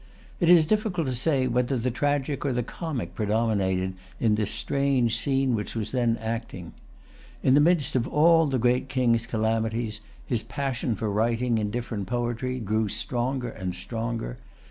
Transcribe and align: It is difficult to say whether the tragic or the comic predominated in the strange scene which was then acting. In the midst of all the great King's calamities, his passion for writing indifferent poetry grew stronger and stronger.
It 0.39 0.49
is 0.49 0.65
difficult 0.65 1.05
to 1.05 1.13
say 1.13 1.45
whether 1.45 1.77
the 1.77 1.91
tragic 1.91 2.43
or 2.43 2.51
the 2.53 2.63
comic 2.63 3.13
predominated 3.13 3.93
in 4.19 4.33
the 4.33 4.47
strange 4.47 5.15
scene 5.15 5.53
which 5.53 5.75
was 5.75 5.91
then 5.91 6.17
acting. 6.19 6.73
In 7.43 7.53
the 7.53 7.59
midst 7.61 7.95
of 7.95 8.07
all 8.07 8.47
the 8.47 8.57
great 8.57 8.89
King's 8.89 9.27
calamities, 9.27 10.01
his 10.25 10.41
passion 10.41 10.95
for 10.95 11.11
writing 11.11 11.59
indifferent 11.59 12.07
poetry 12.07 12.59
grew 12.59 12.87
stronger 12.89 13.49
and 13.49 13.75
stronger. 13.75 14.37